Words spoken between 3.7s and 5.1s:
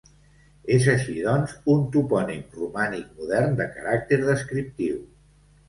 caràcter descriptiu.